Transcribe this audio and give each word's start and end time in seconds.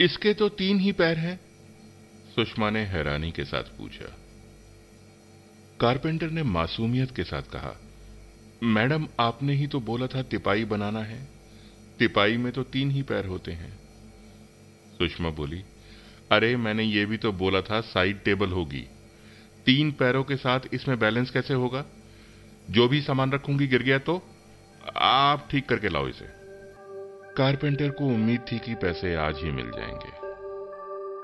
इसके 0.00 0.34
तो 0.34 0.48
तीन 0.48 0.80
ही 0.80 0.92
पैर 0.92 1.18
हैं। 1.18 1.40
सुषमा 2.34 2.70
ने 2.70 2.80
हैरानी 2.80 3.32
के 3.32 3.44
साथ 3.44 3.62
पूछा। 3.62 4.16
कारपेंटर 5.80 6.30
ने 6.30 6.42
मासूमियत 6.42 7.16
के 7.16 7.24
साथ 7.24 7.42
कहा, 7.42 7.80
मैडम, 8.62 9.08
आपने 9.20 9.54
ही 9.54 9.66
तो 9.66 9.80
बोला 9.80 10.06
था 10.06 10.22
तिपाई 10.22 10.64
बनाना 10.64 11.00
है। 11.00 11.28
तिपाई 11.98 12.36
में 12.36 12.52
तो 12.52 12.62
तीन 12.62 12.90
ही 12.90 13.02
पैर 13.02 13.26
होते 13.26 13.52
हैं। 13.52 13.78
सुषमा 14.98 15.30
बोली, 15.30 15.64
अरे, 16.32 16.56
मैंने 16.56 16.82
ये 16.82 17.06
भी 17.06 17.16
तो 17.16 17.32
बोला 17.32 17.60
था, 17.60 17.80
साइड 17.80 18.24
टेबल 18.24 18.48
होगी। 18.48 18.86
तीन 19.66 19.92
पैरों 19.92 20.24
के 20.24 20.36
साथ 20.36 20.60
इसमें 20.72 20.98
बैलेंस 20.98 21.30
कैसे 21.30 21.54
होगा? 21.54 21.84
जो 22.70 22.88
भी 22.88 23.02
सामान 23.02 23.32
रखूँगी 23.32 23.66
गिर 23.66 23.82
गया 23.82 23.98
तो 23.98 24.22
आप 24.96 25.48
ठीक 25.50 25.68
करके 25.68 25.88
लाओ 25.88 26.08
इसे। 26.08 26.37
कारपेंटर 27.38 27.90
को 27.90 28.04
उम्मीद 28.06 28.40
थी 28.52 28.58
कि 28.58 28.74
पैसे 28.74 29.14
आज 29.14 29.36
ही 29.36 29.50
मिल 29.50 29.70
जाएँगे। 29.70 30.08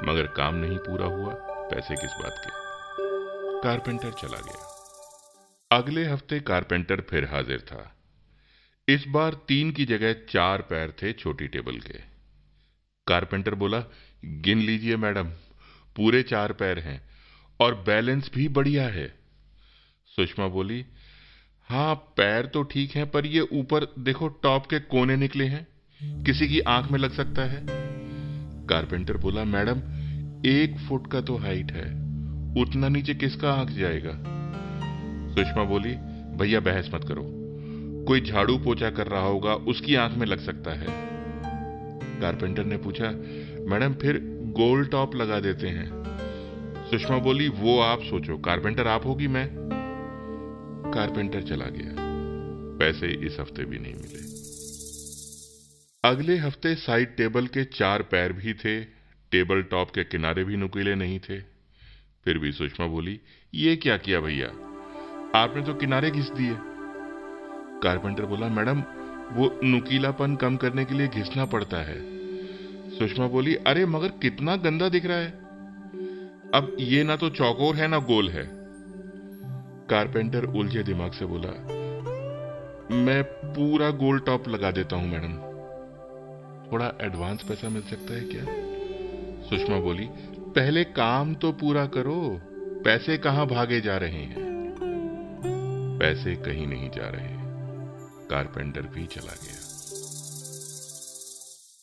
मगर 0.07 0.27
काम 0.27 0.55
नहीं 0.55 0.79
पूरा 0.79 1.07
हुआ, 1.07 1.35
पैसे 1.41 1.95
किस 1.95 2.11
बात 2.11 2.35
के? 2.39 2.51
कारपेंटर 3.63 4.13
चला 4.13 4.39
गया। 4.39 4.87
अगले 5.73 6.05
हफ़्ते 6.05 6.41
कारपेंटर 6.41 7.01
फिर 7.01 7.25
हाजिर 7.25 7.61
था। 7.61 7.97
इस 8.89 9.05
बार 9.09 9.35
तीन 9.35 9.71
की 9.71 9.85
जगह 9.85 10.13
चार 10.13 10.63
पैर 10.63 10.91
थे 10.91 11.13
छोटी 11.13 11.49
टेबल 11.49 11.79
के। 11.79 11.99
कारपेंटर 13.07 13.55
बोला, 13.55 13.85
गिन 14.25 14.59
लीजिए 14.59 14.97
मैडम, 14.97 15.29
पूरे 15.97 16.23
चार 16.23 16.53
पैर 16.53 16.79
हैं 16.79 17.11
और 17.61 17.75
बैलेंस 17.75 18.31
भी 18.35 18.49
बढ़िया 18.49 18.89
है। 18.89 19.15
सुषमा 20.07 20.47
बोली, 20.47 20.87
हाँ, 21.69 21.95
पैर 21.95 22.47
तो 22.47 22.63
ठीक 22.63 22.91
हैं, 22.91 23.11
पर 23.11 23.27
ये 23.27 23.41
ऊपर 23.41 23.95
देखो 23.99 24.29
टॉप 24.29 24.67
के 24.67 24.81
कोने 24.81 25.17
निकले 25.17 25.45
हैं। 25.45 25.74
किसी 26.03 26.49
की 26.49 26.61
आँख 26.61 26.93
में 26.93 26.99
लग 26.99 27.13
सकता 27.13 27.43
है? 27.43 27.67
कारपेंटर 28.67 29.17
बोला, 29.17 29.45
मैडम, 29.45 29.79
एक 30.47 30.77
फुट 30.89 31.13
का 31.13 31.21
तो 31.21 31.37
हाइट 31.37 31.73
है। 31.73 32.05
उतना 32.63 32.89
नीचे 32.89 33.15
किसका 33.15 33.53
आँख 33.53 33.71
जाएगा? 33.71 34.13
सुषमा 35.35 35.65
बोली, 35.65 35.95
भैया, 36.37 36.61
बहस 36.61 36.91
मत 36.95 37.05
करो। 37.05 37.23
कोई 38.05 38.21
झाड़ू 38.21 38.59
पोछा 38.59 38.91
कर 38.91 39.07
रहा 39.07 39.23
होगा, 39.23 39.55
उसकी 39.55 39.95
आँख 39.95 40.19
में 40.19 40.27
लग 40.27 40.39
सकता 40.39 40.71
है। 40.71 40.87
कारपेंटर 42.21 42.65
ने 42.65 42.77
पूछा, 42.77 43.11
मैडम, 43.71 43.95
फिर 43.95 44.21
गोल 44.43 44.87
टॉप 44.87 45.15
लगा 45.15 45.41
देते 45.41 45.69
हैं। 45.69 46.05
सुषमा 46.91 47.19
बोली, 47.19 47.49
वो 47.49 47.81
आप 47.81 48.03
सोचो, 48.03 48.39
कारपेंटर 48.39 48.87
आप 48.87 49.07
होगी, 49.07 49.29
मैं? 49.29 49.51
कारपेंटर 50.95 51.43
चला 51.43 51.65
गया। 51.65 51.95
पैसे 52.79 53.07
इस 53.07 53.37
हफ़्ते 53.41 53.65
भी 53.65 53.79
नहीं 53.79 53.95
मिले। 53.95 54.54
अगले 56.05 56.37
हफ़्ते 56.37 56.75
साइड 56.75 57.17
टेबल 57.17 57.47
के 57.47 57.65
चार 57.65 58.03
पैर 58.03 58.33
भी 58.33 58.55
थे, 58.55 58.85
टेबल 59.31 59.63
टॉप 59.63 59.91
के 59.91 60.05
किनारे 60.05 60.45
भी 60.45 60.57
नुकीले 60.57 60.95
नहीं 60.95 61.19
थे। 61.19 61.41
फिर 62.25 62.39
भी 62.39 62.53
सुषमा 62.53 62.87
बोली, 62.87 63.21
ये 63.55 63.77
क्या 63.77 63.97
किया 63.97 64.21
भैया? 64.21 64.47
आपने 65.39 65.63
तो 65.63 65.75
किनारे 65.75 66.11
घिस 66.11 66.31
दिए। 66.31 66.57
कारपेंटर 67.83 68.23
बोला, 68.23 68.49
मैडम, 68.49 68.81
वो 69.33 69.61
नुकीलापन 69.65 70.37
कम 70.37 70.57
करने 70.57 70.85
के 70.85 70.95
लिए 70.95 71.09
घिसना 71.09 71.45
पड़ता 71.45 71.77
है। 71.77 72.01
सुषमा 72.91 73.27
बोली, 73.27 73.55
अरे, 73.55 73.87
मगर 73.87 74.09
कितना 74.09 74.57
गंदा 74.57 74.89
दिख 74.89 75.07
रहा 75.07 75.19
है। 75.19 75.31
अब 76.55 76.77
ये 76.81 77.05
ना 77.05 77.17
तो 77.17 77.31
चौकोर 77.31 77.77
है, 77.77 77.89
ना 77.89 77.99
गोल 77.99 78.29
है। 78.29 78.51
कारपेंटर 79.91 80.45
उलझे 80.45 80.83
दिमाग 80.83 81.13
से 81.13 81.27
बोला, 81.27 81.51
मैं 82.97 83.23
पूरा 83.25 83.91
गोल 83.91 84.19
टॉप 84.19 84.49
लगा 84.49 84.71
देता 84.71 84.97
हूँ, 84.97 85.09
मैडम। 85.09 85.54
थोड़ा 86.73 86.93
एडवांस 87.01 87.43
पैसा 87.43 87.69
मिल 87.69 87.83
सकता 87.83 88.15
है 88.15 88.21
क्या? 88.21 88.45
सुषमा 89.49 89.81
बोली, 89.81 90.09
पहले 90.55 90.85
काम 90.85 91.35
तो 91.35 91.53
पूरा 91.53 91.87
करो, 91.87 92.41
पैसे 92.85 93.17
कहाँ 93.19 93.47
भागे 93.47 93.81
जा 93.81 93.97
रहे 93.97 94.23
हैं? 94.23 94.43
पैसे 96.01 96.35
कहीं 96.37 96.67
नहीं 96.67 96.91
जा 96.91 97.09
रहे, 97.09 97.35
कारपेंटर 98.27 98.83
भी 98.83 99.07
चला 99.07 99.35
गया। 99.43 99.61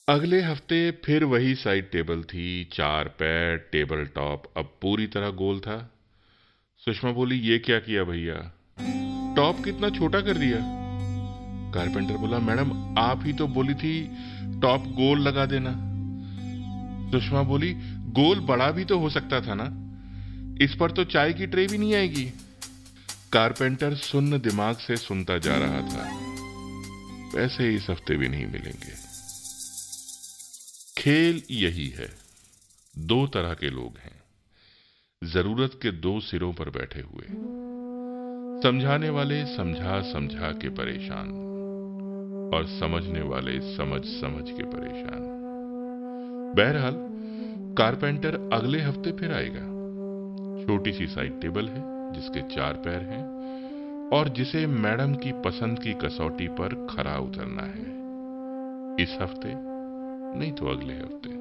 अगले 0.07 0.41
हफ़्ते 0.41 0.91
फिर 1.06 1.23
वही 1.23 1.56
साइड 1.56 1.91
टेबल 1.91 2.23
थी, 2.23 2.63
चार 2.73 3.07
पैर 3.07 3.57
टेबल 3.72 4.06
टॉप 4.06 4.44
अब 4.57 4.73
पूरी 4.81 5.07
तरह 5.07 5.29
गोल 5.29 5.59
था। 5.59 5.77
सुषमा 6.85 7.11
बोली, 7.11 7.39
ये 7.39 7.59
क्या 7.59 7.79
किया 7.79 8.03
भैया? 8.03 8.35
टॉप 9.35 9.63
कितना 9.63 9.89
छोटा 9.89 10.22
कर 10.22 10.38
दिया? 10.38 10.57
कारपेंटर 11.73 12.13
बोला, 12.13 12.39
मैडम, 12.39 12.95
आप 13.00 13.22
ही 13.23 13.33
तो 13.33 13.47
बोली 13.47 13.73
थी 13.73 14.11
टॉप 14.61 14.81
गोल 14.88 15.19
लगा 15.19 15.45
देना। 15.45 15.72
सुषमा 17.11 17.44
बोली, 17.44 17.73
गोल 17.91 18.39
बड़ा 18.39 18.72
भी 18.72 18.85
तो 18.85 18.99
हो 18.99 19.09
सकता 19.09 19.41
था 19.41 19.53
ना? 19.57 19.77
इस 20.66 20.75
पर 20.79 20.91
तो 20.91 21.03
चाय 21.03 21.33
की 21.33 21.47
ट्रे 21.47 21.67
भी 21.67 21.77
नहीं 21.77 21.95
आएगी। 21.95 22.25
कारपेंटर 23.33 23.95
सुन्न 23.95 24.38
दिमाग 24.38 24.75
से 24.77 24.97
सुनता 24.97 25.38
जा 25.38 25.57
रहा 25.57 25.81
था। 25.81 26.31
पैसे 27.33 27.75
इस 27.75 27.88
हफ़्ते 27.89 28.17
भी 28.17 28.27
नहीं 28.27 28.45
मिलेंगे। 28.45 29.11
खेल 30.97 31.44
यही 31.51 31.89
है। 31.89 32.09
दो 32.97 33.27
तरह 33.27 33.53
के 33.53 33.69
लोग 33.69 33.97
हैं। 33.97 34.21
ज़रूरत 35.23 35.71
के 35.81 35.91
दो 35.91 36.19
सिरों 36.19 36.53
पर 36.53 36.69
बैठे 36.69 37.01
हुए। 37.01 37.25
समझाने 38.63 39.09
वाले 39.09 39.57
समझा 39.57 40.13
समझा 40.13 40.51
के 40.51 40.69
परेशान। 40.69 41.50
और 42.53 42.66
समझने 42.66 43.22
वाले 43.22 43.59
समझ 43.75 44.03
समझ 44.06 44.51
के 44.51 44.63
परेशान। 44.63 45.22
बहरहाल, 46.56 46.95
कारपेंटर 47.78 48.50
अगले 48.53 48.79
हफ़्ते 48.81 49.12
फिर 49.12 49.34
आएगा। 49.34 49.72
छोटी 50.66 50.91
सी 50.91 51.07
साइड 51.07 51.41
टेबल 51.41 51.67
है, 51.67 52.13
जिसके 52.13 52.41
चार 52.41 52.73
पैर 52.73 53.01
हैं, 53.01 53.41
और 54.09 54.29
जिसे 54.29 54.67
मैडम 54.67 55.16
की 55.16 55.31
पसंद 55.31 55.79
की 55.79 55.94
कसौटी 55.94 56.47
पर 56.47 56.88
खरा 56.89 57.17
उतरना 57.17 57.63
है। 57.63 58.01
इस 59.03 59.18
हफ़्ते, 59.22 59.53
नहीं 60.39 60.51
तो 60.51 60.66
अगले 60.66 60.94
हफ़्ते। 60.94 61.41